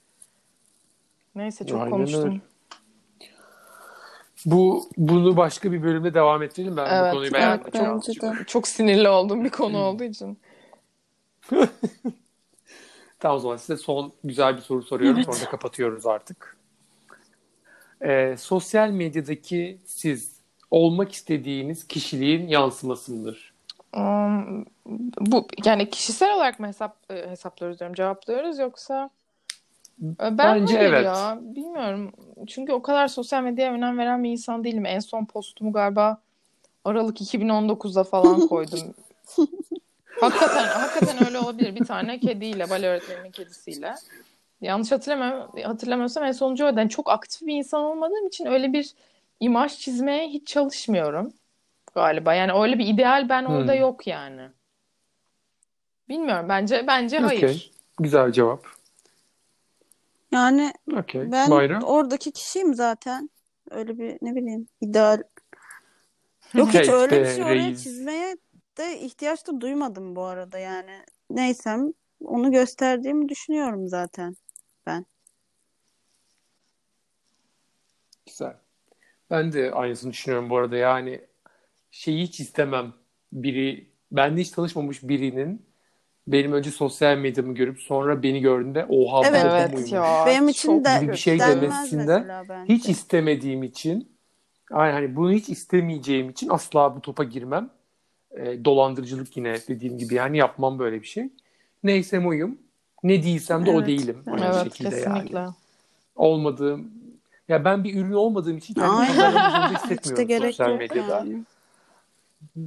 [1.36, 2.30] Neyse çok Aynen konuştum.
[2.30, 2.51] Öyle.
[4.46, 7.72] Bu bunu başka bir bölümde devam ettirelim ben evet, bu konuyu beğendim.
[7.74, 10.40] Evet, çok, çok sinirli olduğum bir konu olduğu için.
[13.20, 15.18] tamam o zaman size son güzel bir soru soruyorum.
[15.18, 15.26] Evet.
[15.26, 16.58] Sonra da kapatıyoruz artık.
[18.02, 23.54] Ee, sosyal medyadaki siz olmak istediğiniz kişiliğin yansıması mıdır?
[23.98, 24.66] Um,
[25.20, 29.10] bu yani kişisel olarak mı hesap e, hesaplıyoruz diyorum cevaplıyoruz yoksa
[30.02, 31.06] ben Bence evet.
[31.06, 32.12] ya bilmiyorum.
[32.48, 34.86] Çünkü o kadar sosyal medyaya önem veren bir insan değilim.
[34.86, 36.22] En son postumu galiba
[36.86, 38.94] Aralık 2019'da falan koydum.
[40.22, 41.76] hakikaten hakikaten öyle olabilir.
[41.76, 43.96] Bir tane kediyle, bale öğretmeninin kedisiyle.
[44.62, 46.80] Yanlış hatırlamıyorum, hatırlamıyorsam en sonuncu oydu.
[46.80, 48.94] Yani çok aktif bir insan olmadığım için öyle bir
[49.40, 51.34] imaj çizmeye hiç çalışmıyorum
[51.96, 52.34] galiba.
[52.34, 53.80] Yani öyle bir ideal ben orada hmm.
[53.80, 54.42] yok yani.
[56.10, 56.46] Bilmiyorum.
[56.50, 57.44] Bence bence hayır.
[57.44, 57.62] Okay.
[58.00, 58.81] Güzel cevap.
[60.32, 61.32] Yani okay.
[61.32, 61.82] ben Mayra?
[61.82, 63.30] oradaki kişiyim zaten.
[63.72, 65.24] Öyle bir ne bileyim ideal.
[66.54, 67.84] Yok hiç öyle bir şey oraya reis.
[67.84, 68.38] çizmeye
[68.78, 71.06] de ihtiyaç da duymadım bu arada yani.
[71.30, 74.36] Neysem onu gösterdiğimi düşünüyorum zaten
[74.86, 75.06] ben.
[78.26, 78.56] Güzel.
[79.30, 80.78] Ben de aynısını düşünüyorum bu arada.
[80.78, 81.22] Yani
[81.92, 82.94] şeyi hiç istemem.
[83.32, 85.71] Biri, bende hiç tanışmamış birinin
[86.28, 89.92] benim önce sosyal medyamı görüp sonra beni gördüğünde oha evet, bu evet muymuş?
[89.92, 94.12] Ya, benim için de bir şey demesinden hiç istemediğim için
[94.72, 97.70] yani hani bunu hiç istemeyeceğim için asla bu topa girmem.
[98.32, 101.30] E, dolandırıcılık yine dediğim gibi yani yapmam böyle bir şey.
[101.84, 102.58] Neysem oyum.
[103.04, 103.84] Ne değilsem de evet.
[103.84, 104.24] o değilim.
[104.28, 105.38] Aynı evet, şekilde kesinlikle.
[105.40, 105.54] yani.
[106.16, 106.92] Olmadığım
[107.48, 111.18] ya ben bir ürün olmadığım için kendimi zorunda hissetmiyorum işte sosyal medyada.
[111.18, 111.44] Yani.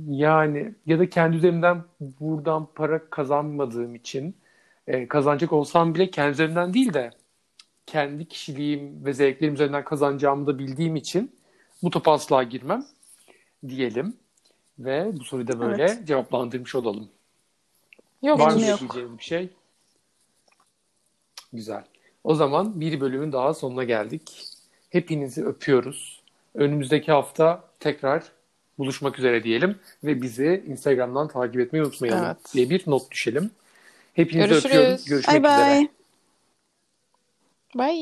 [0.09, 4.37] Yani ya da kendi üzerimden buradan para kazanmadığım için
[4.87, 7.11] e, kazanacak olsam bile kendi üzerimden değil de
[7.87, 11.37] kendi kişiliğim ve zevklerim üzerinden kazanacağımı da bildiğim için
[11.83, 12.87] bu topa asla girmem
[13.69, 14.17] diyelim.
[14.79, 16.07] Ve bu soruyu da böyle evet.
[16.07, 17.09] cevaplandırmış olalım.
[18.23, 18.81] Yok, Var mı yok.
[19.19, 19.51] bir şey?
[21.53, 21.85] Güzel.
[22.25, 24.49] O zaman bir bölümün daha sonuna geldik.
[24.91, 26.23] Hepinizi öpüyoruz.
[26.55, 28.33] Önümüzdeki hafta tekrar
[28.79, 32.37] buluşmak üzere diyelim ve bizi Instagram'dan takip etmeyi unutmayalım evet.
[32.55, 33.51] diye bir not düşelim.
[34.15, 34.67] Hepinizi Görüşürüz.
[34.67, 35.01] öpüyorum.
[35.09, 35.67] Görüşmek bye üzere.
[35.67, 35.89] Bye.
[37.75, 37.95] Bye.